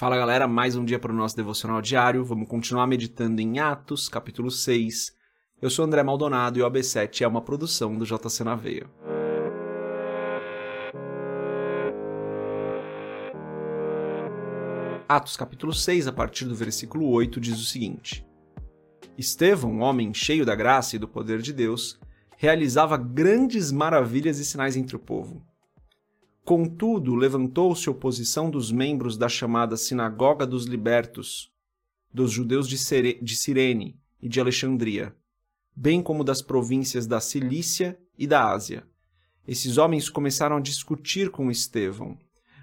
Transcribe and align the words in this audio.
Fala 0.00 0.16
galera, 0.16 0.48
mais 0.48 0.76
um 0.76 0.82
dia 0.82 0.98
para 0.98 1.12
o 1.12 1.14
nosso 1.14 1.36
devocional 1.36 1.82
diário. 1.82 2.24
Vamos 2.24 2.48
continuar 2.48 2.86
meditando 2.86 3.38
em 3.42 3.58
Atos, 3.58 4.08
capítulo 4.08 4.50
6. 4.50 5.14
Eu 5.60 5.68
sou 5.68 5.84
André 5.84 6.02
Maldonado 6.02 6.58
e 6.58 6.62
o 6.62 6.70
AB7 6.70 7.20
é 7.20 7.28
uma 7.28 7.42
produção 7.42 7.94
do 7.98 8.06
JC 8.06 8.42
na 8.42 8.54
Veia. 8.54 8.86
Atos, 15.06 15.36
capítulo 15.36 15.74
6, 15.74 16.06
a 16.06 16.12
partir 16.14 16.46
do 16.46 16.54
versículo 16.54 17.06
8, 17.10 17.38
diz 17.38 17.60
o 17.60 17.66
seguinte: 17.66 18.26
Estevão, 19.18 19.80
homem 19.80 20.14
cheio 20.14 20.46
da 20.46 20.54
graça 20.54 20.96
e 20.96 20.98
do 20.98 21.06
poder 21.06 21.42
de 21.42 21.52
Deus, 21.52 22.00
realizava 22.38 22.96
grandes 22.96 23.70
maravilhas 23.70 24.38
e 24.38 24.46
sinais 24.46 24.78
entre 24.78 24.96
o 24.96 24.98
povo. 24.98 25.42
Contudo, 26.50 27.14
levantou-se 27.14 27.88
oposição 27.88 28.50
dos 28.50 28.72
membros 28.72 29.16
da 29.16 29.28
chamada 29.28 29.76
Sinagoga 29.76 30.44
dos 30.44 30.64
Libertos, 30.64 31.48
dos 32.12 32.32
judeus 32.32 32.66
de, 32.66 32.76
de 33.22 33.36
Cirene 33.36 33.96
e 34.20 34.28
de 34.28 34.40
Alexandria, 34.40 35.14
bem 35.76 36.02
como 36.02 36.24
das 36.24 36.42
províncias 36.42 37.06
da 37.06 37.20
Cilícia 37.20 37.96
e 38.18 38.26
da 38.26 38.50
Ásia. 38.50 38.84
Esses 39.46 39.78
homens 39.78 40.10
começaram 40.10 40.56
a 40.56 40.60
discutir 40.60 41.30
com 41.30 41.52
Estevão, 41.52 42.18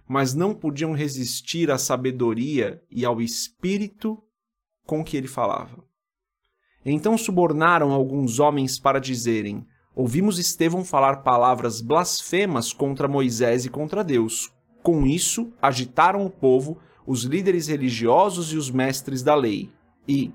mas 0.05 0.33
não 0.33 0.53
podiam 0.53 0.91
resistir 0.91 1.71
à 1.71 1.77
sabedoria 1.77 2.83
e 2.91 3.05
ao 3.05 3.21
espírito 3.21 4.21
com 4.85 5.01
que 5.01 5.15
ele 5.15 5.29
falava. 5.29 5.81
Então 6.85 7.17
subornaram 7.17 7.93
alguns 7.93 8.37
homens 8.37 8.77
para 8.77 8.99
dizerem: 8.99 9.65
ouvimos 9.97 10.37
Estevão 10.37 10.85
falar 10.85 11.23
palavras 11.23 11.81
blasfemas 11.81 12.71
contra 12.71 13.07
Moisés 13.07 13.65
e 13.65 13.69
contra 13.69 14.03
Deus. 14.03 14.53
Com 14.83 15.07
isso, 15.07 15.51
agitaram 15.59 16.23
o 16.23 16.29
povo, 16.29 16.77
os 17.03 17.23
líderes 17.23 17.67
religiosos 17.67 18.53
e 18.53 18.57
os 18.57 18.69
mestres 18.69 19.23
da 19.23 19.33
lei, 19.33 19.71
e, 20.07 20.31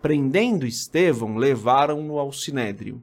prendendo 0.00 0.64
Estevão, 0.64 1.36
levaram-no 1.36 2.20
ao 2.20 2.32
sinédrio. 2.32 3.02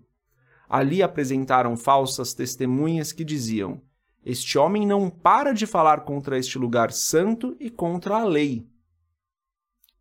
Ali 0.69 1.03
apresentaram 1.03 1.75
falsas 1.75 2.33
testemunhas 2.33 3.11
que 3.11 3.25
diziam: 3.25 3.81
Este 4.25 4.57
homem 4.57 4.87
não 4.87 5.09
para 5.09 5.51
de 5.51 5.65
falar 5.65 6.05
contra 6.05 6.39
este 6.39 6.57
lugar 6.57 6.93
santo 6.93 7.53
e 7.59 7.69
contra 7.69 8.15
a 8.15 8.23
lei. 8.23 8.65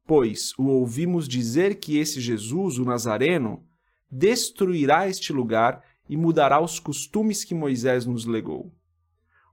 Pois 0.07 0.53
o 0.57 0.69
ouvimos 0.69 1.27
dizer 1.27 1.81
que 1.81 1.99
esse 1.99 2.21
Jesus, 2.21 2.79
o 2.79 2.85
Nazareno, 2.85 3.67
destruirá 4.09 5.09
este 5.09 5.33
lugar 5.33 5.83
e 6.09 6.17
mudará 6.17 6.61
os 6.61 6.79
costumes 6.79 7.45
que 7.45 7.55
Moisés 7.55 8.07
nos 8.07 8.25
legou. 8.25 8.73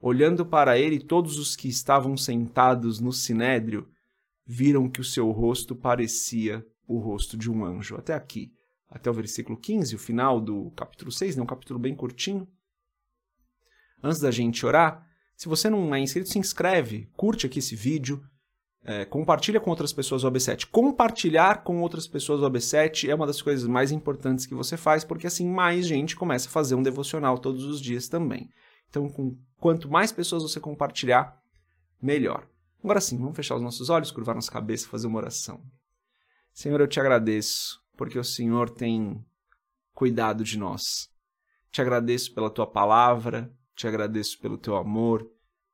Olhando 0.01 0.45
para 0.45 0.77
ele, 0.77 0.99
todos 0.99 1.37
os 1.37 1.55
que 1.55 1.67
estavam 1.67 2.17
sentados 2.17 2.99
no 2.99 3.13
sinédrio 3.13 3.87
viram 4.45 4.89
que 4.89 4.99
o 4.99 5.03
seu 5.03 5.31
rosto 5.31 5.75
parecia 5.75 6.65
o 6.87 6.99
rosto 6.99 7.37
de 7.37 7.49
um 7.49 7.63
anjo. 7.63 7.95
Até 7.95 8.13
aqui, 8.13 8.51
até 8.89 9.09
o 9.09 9.13
versículo 9.13 9.57
15, 9.57 9.95
o 9.95 9.99
final 9.99 10.41
do 10.41 10.71
capítulo 10.71 11.11
6, 11.11 11.37
né? 11.37 11.43
um 11.43 11.47
capítulo 11.47 11.79
bem 11.79 11.95
curtinho. 11.95 12.47
Antes 14.03 14.19
da 14.19 14.29
gente 14.29 14.65
orar, 14.65 15.07
se 15.35 15.47
você 15.47 15.69
não 15.69 15.95
é 15.95 15.99
inscrito, 15.99 16.29
se 16.29 16.37
inscreve, 16.37 17.09
curte 17.15 17.45
aqui 17.45 17.59
esse 17.59 17.75
vídeo, 17.75 18.21
é, 18.85 19.05
compartilha 19.05 19.59
com 19.59 19.69
outras 19.69 19.93
pessoas 19.93 20.23
o 20.23 20.31
AB7. 20.31 20.67
Compartilhar 20.69 21.63
com 21.63 21.81
outras 21.81 22.07
pessoas 22.07 22.41
o 22.41 22.49
AB7 22.49 23.09
é 23.09 23.15
uma 23.15 23.25
das 23.25 23.41
coisas 23.41 23.67
mais 23.67 23.91
importantes 23.91 24.45
que 24.45 24.53
você 24.53 24.75
faz, 24.75 25.03
porque 25.03 25.27
assim 25.27 25.47
mais 25.47 25.87
gente 25.87 26.15
começa 26.15 26.47
a 26.47 26.51
fazer 26.51 26.75
um 26.75 26.83
devocional 26.83 27.37
todos 27.37 27.63
os 27.63 27.79
dias 27.79 28.07
também. 28.07 28.49
Então, 28.89 29.09
com 29.09 29.37
quanto 29.57 29.89
mais 29.89 30.11
pessoas 30.11 30.43
você 30.43 30.59
compartilhar, 30.59 31.41
melhor. 32.01 32.47
Agora 32.83 32.99
sim, 32.99 33.17
vamos 33.17 33.35
fechar 33.35 33.55
os 33.55 33.61
nossos 33.61 33.89
olhos, 33.89 34.11
curvar 34.11 34.35
nossa 34.35 34.51
cabeça, 34.51 34.89
fazer 34.89 35.07
uma 35.07 35.17
oração. 35.17 35.63
Senhor, 36.53 36.79
eu 36.81 36.87
te 36.87 36.99
agradeço, 36.99 37.79
porque 37.97 38.19
o 38.19 38.23
Senhor 38.23 38.69
tem 38.69 39.25
cuidado 39.93 40.43
de 40.43 40.59
nós. 40.59 41.09
Te 41.71 41.81
agradeço 41.81 42.33
pela 42.35 42.49
tua 42.49 42.67
palavra, 42.67 43.51
te 43.73 43.87
agradeço 43.87 44.37
pelo 44.39 44.57
teu 44.57 44.75
amor, 44.75 45.27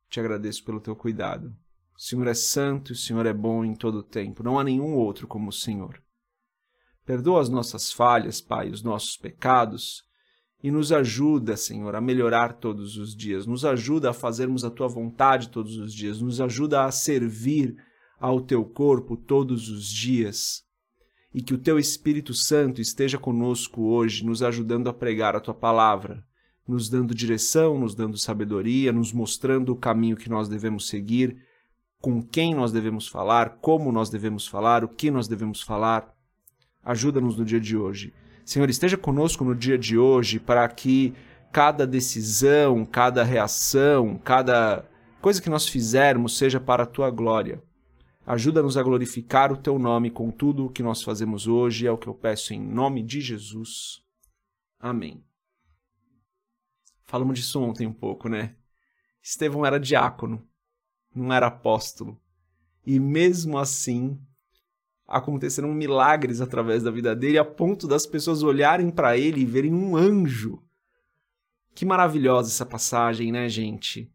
te 0.09 0.19
agradeço 0.19 0.63
pelo 0.63 0.79
teu 0.79 0.95
cuidado. 0.95 1.53
O 1.99 2.01
Senhor 2.01 2.27
é 2.27 2.33
santo 2.33 2.91
e 2.91 2.93
o 2.93 2.95
Senhor 2.95 3.25
é 3.25 3.33
bom 3.33 3.65
em 3.65 3.75
todo 3.75 3.95
o 3.95 4.03
tempo. 4.03 4.41
Não 4.41 4.57
há 4.57 4.63
nenhum 4.63 4.95
outro 4.95 5.27
como 5.27 5.49
o 5.49 5.53
Senhor. 5.53 6.01
Perdoa 7.05 7.41
as 7.41 7.49
nossas 7.49 7.91
falhas, 7.91 8.39
Pai, 8.39 8.69
os 8.69 8.81
nossos 8.81 9.17
pecados 9.17 10.01
e 10.63 10.71
nos 10.71 10.93
ajuda, 10.93 11.57
Senhor, 11.57 11.93
a 11.93 11.99
melhorar 11.99 12.53
todos 12.53 12.95
os 12.95 13.13
dias. 13.13 13.45
Nos 13.45 13.65
ajuda 13.65 14.11
a 14.11 14.13
fazermos 14.13 14.63
a 14.63 14.71
tua 14.71 14.87
vontade 14.87 15.49
todos 15.49 15.75
os 15.75 15.93
dias. 15.93 16.21
Nos 16.21 16.39
ajuda 16.39 16.85
a 16.85 16.91
servir 16.91 17.75
ao 18.17 18.39
teu 18.39 18.63
corpo 18.63 19.17
todos 19.17 19.67
os 19.67 19.89
dias. 19.89 20.63
E 21.33 21.41
que 21.41 21.53
o 21.53 21.57
teu 21.57 21.77
Espírito 21.77 22.33
Santo 22.33 22.79
esteja 22.79 23.17
conosco 23.17 23.81
hoje, 23.81 24.25
nos 24.25 24.41
ajudando 24.41 24.87
a 24.87 24.93
pregar 24.93 25.35
a 25.35 25.41
tua 25.41 25.53
palavra, 25.53 26.23
nos 26.65 26.87
dando 26.87 27.13
direção, 27.13 27.77
nos 27.77 27.93
dando 27.93 28.17
sabedoria, 28.17 28.93
nos 28.93 29.11
mostrando 29.11 29.73
o 29.73 29.77
caminho 29.77 30.15
que 30.15 30.29
nós 30.29 30.47
devemos 30.47 30.87
seguir 30.87 31.48
com 32.01 32.21
quem 32.21 32.55
nós 32.55 32.71
devemos 32.71 33.07
falar, 33.07 33.57
como 33.61 33.91
nós 33.91 34.09
devemos 34.09 34.47
falar, 34.47 34.83
o 34.83 34.87
que 34.89 35.11
nós 35.11 35.27
devemos 35.27 35.61
falar. 35.61 36.15
Ajuda-nos 36.83 37.37
no 37.37 37.43
dia 37.43 37.59
de 37.59 37.75
hoje. 37.75 38.13
Senhor, 38.45 38.69
esteja 38.69 38.97
conosco 38.97 39.43
no 39.43 39.53
dia 39.53 39.77
de 39.77 39.97
hoje 39.97 40.39
para 40.39 40.67
que 40.69 41.13
cada 41.51 41.85
decisão, 41.85 42.85
cada 42.85 43.23
reação, 43.23 44.17
cada 44.17 44.89
coisa 45.21 45.41
que 45.41 45.49
nós 45.49 45.67
fizermos 45.67 46.37
seja 46.37 46.59
para 46.59 46.83
a 46.83 46.87
tua 46.87 47.11
glória. 47.11 47.61
Ajuda-nos 48.25 48.77
a 48.77 48.83
glorificar 48.83 49.51
o 49.51 49.57
teu 49.57 49.77
nome 49.77 50.09
com 50.09 50.31
tudo 50.31 50.65
o 50.65 50.69
que 50.69 50.83
nós 50.83 51.03
fazemos 51.03 51.47
hoje, 51.47 51.85
é 51.85 51.91
o 51.91 51.97
que 51.97 52.07
eu 52.07 52.13
peço 52.13 52.53
em 52.53 52.61
nome 52.61 53.03
de 53.03 53.19
Jesus. 53.19 54.03
Amém. 54.79 55.23
Falamos 57.05 57.39
disso 57.39 57.59
ontem 57.61 57.87
um 57.87 57.93
pouco, 57.93 58.29
né? 58.29 58.55
Estevão 59.21 59.65
era 59.65 59.79
diácono 59.79 60.48
não 61.19 61.33
era 61.33 61.47
apóstolo. 61.47 62.19
E 62.85 62.99
mesmo 62.99 63.57
assim, 63.57 64.17
aconteceram 65.09 65.73
milagres 65.73 66.39
através 66.39 66.83
da 66.83 66.91
vida 66.91 67.15
dele, 67.15 67.37
a 67.37 67.45
ponto 67.45 67.87
das 67.87 68.05
pessoas 68.05 68.43
olharem 68.43 68.91
para 68.91 69.17
ele 69.17 69.41
e 69.41 69.45
verem 69.45 69.73
um 69.73 69.97
anjo. 69.97 70.61
Que 71.73 71.85
maravilhosa 71.85 72.49
essa 72.49 72.65
passagem, 72.65 73.31
né, 73.31 73.49
gente? 73.49 74.11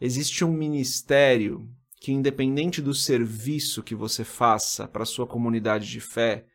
Existe 0.00 0.44
um 0.44 0.52
ministério 0.52 1.68
que, 2.00 2.12
independente 2.12 2.80
do 2.80 2.94
serviço 2.94 3.82
que 3.82 3.94
você 3.94 4.24
faça 4.24 4.88
para 4.88 5.04
sua 5.04 5.26
comunidade 5.26 5.86
de 5.86 6.00
fé, 6.00 6.46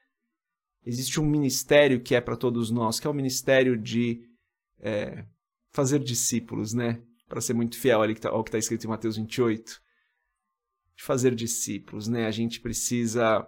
existe 0.83 1.19
um 1.19 1.25
ministério 1.25 2.01
que 2.01 2.15
é 2.15 2.21
para 2.21 2.35
todos 2.35 2.71
nós, 2.71 2.99
que 2.99 3.05
é 3.05 3.09
o 3.09 3.13
ministério 3.13 3.77
de 3.77 4.27
é, 4.79 5.25
fazer 5.71 5.99
discípulos, 5.99 6.73
né? 6.73 6.99
Para 7.27 7.41
ser 7.41 7.53
muito 7.53 7.77
fiel 7.77 8.01
ao 8.01 8.07
que 8.07 8.19
está 8.19 8.31
tá 8.51 8.57
escrito 8.57 8.85
em 8.85 8.89
Mateus 8.89 9.17
28 9.17 9.84
de 10.95 11.03
fazer 11.03 11.35
discípulos, 11.35 12.07
né? 12.07 12.25
A 12.25 12.31
gente 12.31 12.59
precisa 12.59 13.47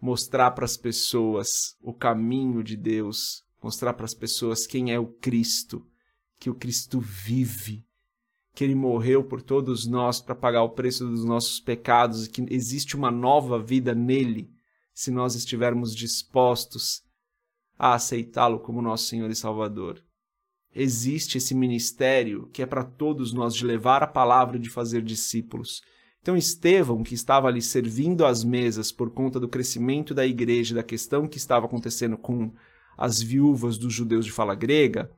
mostrar 0.00 0.52
para 0.52 0.64
as 0.64 0.76
pessoas 0.76 1.76
o 1.80 1.92
caminho 1.92 2.62
de 2.62 2.76
Deus, 2.76 3.44
mostrar 3.62 3.94
para 3.94 4.04
as 4.04 4.14
pessoas 4.14 4.66
quem 4.66 4.92
é 4.92 4.98
o 4.98 5.06
Cristo, 5.06 5.86
que 6.38 6.50
o 6.50 6.54
Cristo 6.54 7.00
vive, 7.00 7.84
que 8.54 8.64
ele 8.64 8.74
morreu 8.74 9.22
por 9.22 9.42
todos 9.42 9.86
nós 9.86 10.20
para 10.20 10.34
pagar 10.34 10.62
o 10.62 10.70
preço 10.70 11.06
dos 11.06 11.24
nossos 11.24 11.60
pecados 11.60 12.26
e 12.26 12.30
que 12.30 12.44
existe 12.50 12.96
uma 12.96 13.10
nova 13.10 13.60
vida 13.62 13.94
nele, 13.94 14.50
se 14.92 15.10
nós 15.10 15.34
estivermos 15.34 15.94
dispostos 15.94 17.02
a 17.78 17.94
aceitá-lo 17.94 18.58
como 18.58 18.82
nosso 18.82 19.06
Senhor 19.06 19.30
e 19.30 19.36
Salvador. 19.36 20.02
Existe 20.74 21.38
esse 21.38 21.54
ministério 21.54 22.48
que 22.52 22.62
é 22.62 22.66
para 22.66 22.84
todos 22.84 23.32
nós 23.32 23.54
de 23.54 23.64
levar 23.64 24.02
a 24.02 24.06
palavra 24.06 24.56
e 24.56 24.60
de 24.60 24.68
fazer 24.68 25.02
discípulos. 25.02 25.80
Então, 26.20 26.36
Estevão, 26.36 27.02
que 27.02 27.14
estava 27.14 27.48
ali 27.48 27.62
servindo 27.62 28.26
às 28.26 28.44
mesas 28.44 28.92
por 28.92 29.10
conta 29.10 29.38
do 29.38 29.48
crescimento 29.48 30.14
da 30.14 30.26
igreja, 30.26 30.74
da 30.74 30.82
questão 30.82 31.26
que 31.26 31.38
estava 31.38 31.66
acontecendo 31.66 32.16
com 32.16 32.52
as 32.96 33.22
viúvas 33.22 33.78
dos 33.78 33.92
judeus 33.92 34.24
de 34.24 34.32
fala 34.32 34.54
grega, 34.54 35.10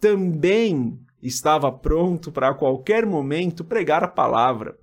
também 0.00 0.98
estava 1.22 1.70
pronto 1.70 2.32
para 2.32 2.48
a 2.48 2.54
qualquer 2.54 3.04
momento 3.04 3.64
pregar 3.64 4.02
a 4.02 4.08
palavra. 4.08 4.78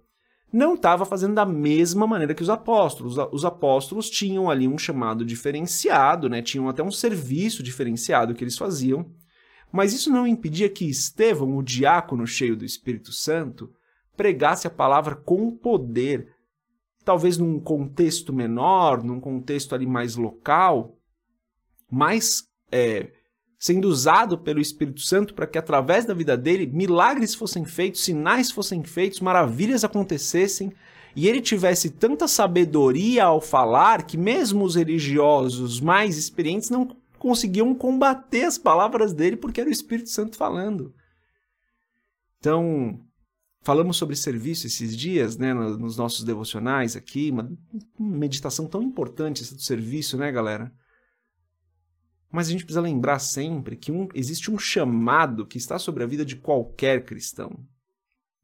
Não 0.52 0.76
estava 0.76 1.06
fazendo 1.06 1.36
da 1.36 1.46
mesma 1.46 2.08
maneira 2.08 2.34
que 2.34 2.42
os 2.42 2.50
apóstolos. 2.50 3.18
Os 3.32 3.44
apóstolos 3.44 4.10
tinham 4.10 4.50
ali 4.50 4.68
um 4.68 4.78
chamado 4.78 5.26
diferenciado, 5.26 6.30
né? 6.30 6.42
tinham 6.42 6.70
até 6.70 6.82
um 6.82 6.92
serviço 6.92 7.62
diferenciado 7.62 8.34
que 8.34 8.44
eles 8.44 8.58
faziam. 8.58 9.12
Mas 9.72 9.94
isso 9.94 10.10
não 10.10 10.26
impedia 10.26 10.70
que 10.70 10.86
Estevão, 10.86 11.58
o 11.58 11.64
diácono 11.64 12.26
cheio 12.26 12.56
do 12.56 12.64
Espírito 12.64 13.12
Santo, 13.12 13.70
pregasse 14.18 14.68
a 14.68 14.72
palavra 14.72 15.16
com 15.16 15.52
poder, 15.56 16.34
talvez 17.06 17.38
num 17.38 17.60
contexto 17.60 18.34
menor, 18.34 19.04
num 19.04 19.22
contexto 19.22 19.74
ali 19.74 19.86
mais 19.86 20.16
local, 20.16 20.98
mas 21.90 22.44
é, 22.70 23.12
sendo 23.60 23.88
usado 23.88 24.38
pelo 24.38 24.60
Espírito 24.60 25.02
Santo 25.02 25.34
para 25.34 25.48
que 25.48 25.58
através 25.58 26.04
da 26.04 26.14
vida 26.14 26.36
dele 26.36 26.68
milagres 26.68 27.34
fossem 27.34 27.64
feitos, 27.64 28.04
sinais 28.04 28.52
fossem 28.52 28.84
feitos, 28.84 29.22
maravilhas 29.22 29.84
acontecessem 29.84 30.74
e 31.16 31.28
ele 31.28 31.42
tivesse 31.42 31.90
tanta 31.90 32.28
sabedoria 32.28 33.24
ao 33.24 33.40
falar 33.40 34.04
que 34.04 34.18
mesmo 34.18 34.64
os 34.66 34.76
religiosos 34.76 35.80
mais 35.80 36.18
experientes 36.18 36.70
não 36.70 36.88
conseguiam 37.18 37.74
combater 37.74 38.44
as 38.44 38.58
palavras 38.58 39.14
dele 39.14 39.38
porque 39.38 39.62
era 39.62 39.70
o 39.70 39.74
Espírito 39.74 40.10
Santo 40.10 40.38
falando. 40.38 40.94
Então, 42.38 43.00
falamos 43.68 43.98
sobre 43.98 44.16
serviço 44.16 44.66
esses 44.66 44.96
dias, 44.96 45.36
né, 45.36 45.54
nos 45.54 45.98
nossos 45.98 46.24
devocionais 46.24 46.96
aqui, 46.96 47.32
uma 47.32 47.52
meditação 48.00 48.66
tão 48.66 48.82
importante 48.82 49.44
essa 49.44 49.54
do 49.54 49.62
serviço, 49.62 50.16
né, 50.16 50.32
galera? 50.32 50.74
Mas 52.32 52.48
a 52.48 52.52
gente 52.52 52.64
precisa 52.64 52.80
lembrar 52.80 53.20
sempre 53.20 53.76
que 53.76 53.92
um, 53.92 54.08
existe 54.14 54.50
um 54.50 54.58
chamado 54.58 55.46
que 55.46 55.58
está 55.58 55.78
sobre 55.78 56.02
a 56.02 56.08
vida 56.08 56.24
de 56.24 56.38
qualquer 56.38 57.04
cristão. 57.04 57.60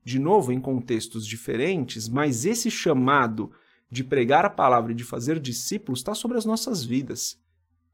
De 0.03 0.19
novo, 0.19 0.51
em 0.51 0.59
contextos 0.59 1.25
diferentes, 1.25 2.09
mas 2.09 2.43
esse 2.43 2.69
chamado 2.69 3.49
de 3.89 4.03
pregar 4.03 4.43
a 4.43 4.49
palavra 4.49 4.91
e 4.91 4.95
de 4.95 5.05
fazer 5.05 5.39
discípulos 5.39 6.01
está 6.01 6.13
sobre 6.13 6.37
as 6.37 6.43
nossas 6.43 6.83
vidas. 6.83 7.39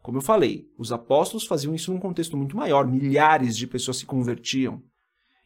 Como 0.02 0.18
eu 0.18 0.24
falei, 0.24 0.68
os 0.76 0.92
apóstolos 0.92 1.46
faziam 1.46 1.76
isso 1.76 1.94
num 1.94 2.00
contexto 2.00 2.36
muito 2.36 2.58
maior, 2.58 2.88
milhares 2.88 3.56
de 3.56 3.68
pessoas 3.68 3.98
se 3.98 4.08
convertiam. 4.08 4.82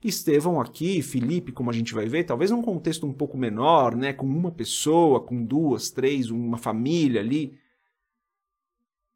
Estevão 0.08 0.60
aqui, 0.60 1.02
Felipe, 1.02 1.52
como 1.52 1.70
a 1.70 1.74
gente 1.74 1.94
vai 1.94 2.08
ver, 2.08 2.24
talvez 2.24 2.52
num 2.52 2.62
contexto 2.62 3.06
um 3.06 3.14
pouco 3.14 3.38
menor, 3.38 3.96
né, 3.96 4.14
com 4.14 4.26
uma 4.26 4.52
pessoa, 4.52 5.22
com 5.22 5.44
duas, 5.44 5.90
três, 5.90 6.30
uma 6.30 6.58
família 6.58 7.22
ali. 7.22 7.58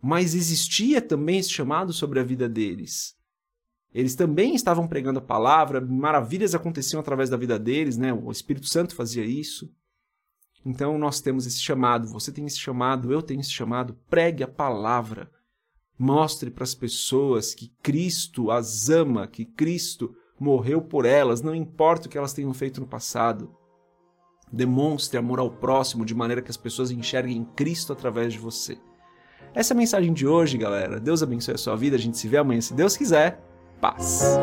Mas 0.01 0.36
existia 0.36 1.01
também 1.01 1.39
esse 1.39 1.50
chamado 1.50 1.92
sobre 1.92 2.19
a 2.19 2.24
vida 2.24 2.48
deles. 2.48 3.18
Eles 3.94 4.16
também 4.16 4.54
estavam 4.54 4.88
pregando 4.88 5.19
a 5.19 5.22
palavra, 5.22 5.81
maravilhas 5.81 6.54
aconteciam 6.54 7.00
através 7.00 7.30
da 7.30 7.38
vida 7.38 7.57
deles, 7.57 7.98
né? 7.98 8.13
O 8.13 8.31
Espírito 8.31 8.68
Santo 8.68 8.95
fazia 8.95 9.25
isso. 9.25 9.74
Então 10.66 10.98
nós 10.98 11.22
temos 11.22 11.48
esse 11.48 11.62
chamado, 11.62 12.07
você 12.07 12.31
tem 12.31 12.45
esse 12.45 12.60
chamado, 12.60 13.12
eu 13.12 13.22
tenho 13.22 13.40
esse 13.40 13.51
chamado, 13.51 13.98
pregue 14.10 14.44
a 14.44 14.48
palavra. 14.48 15.31
Mostre 15.98 16.51
para 16.51 16.63
as 16.63 16.75
pessoas 16.75 17.56
que 17.56 17.69
Cristo 17.81 18.51
as 18.51 18.90
ama, 18.90 19.25
que 19.28 19.45
Cristo 19.45 20.16
morreu 20.39 20.81
por 20.81 21.06
elas, 21.06 21.42
não 21.42 21.56
importa 21.56 22.07
o 22.07 22.10
que 22.10 22.18
elas 22.18 22.34
tenham 22.34 22.54
feito 22.54 22.80
no 22.80 22.88
passado. 22.88 23.51
Demonstre 24.51 25.18
amor 25.18 25.39
ao 25.39 25.51
próximo 25.51 26.06
de 26.06 26.16
maneira 26.16 26.42
que 26.42 26.51
as 26.51 26.57
pessoas 26.57 26.92
enxerguem 26.92 27.45
Cristo 27.56 27.92
através 27.92 28.34
de 28.34 28.39
você. 28.39 28.78
Essa 29.54 29.74
é 29.74 29.75
a 29.75 29.78
mensagem 29.78 30.13
de 30.13 30.28
hoje, 30.28 30.57
galera. 30.57 31.00
Deus 31.00 31.24
abençoe 31.24 31.56
a 31.56 31.57
sua 31.57 31.75
vida. 31.75 31.95
A 31.95 32.00
gente 32.00 32.18
se 32.18 32.28
vê 32.28 32.38
amanhã, 32.38 32.62
se 32.62 32.74
Deus 32.74 32.95
quiser. 32.95 33.42
Paz. 33.81 34.38